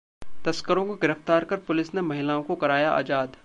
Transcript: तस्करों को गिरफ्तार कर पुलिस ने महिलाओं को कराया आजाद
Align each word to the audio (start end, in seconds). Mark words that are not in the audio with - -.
तस्करों 0.45 0.85
को 0.85 0.95
गिरफ्तार 0.95 1.43
कर 1.43 1.57
पुलिस 1.57 1.93
ने 1.95 2.01
महिलाओं 2.01 2.43
को 2.43 2.55
कराया 2.55 2.91
आजाद 2.91 3.35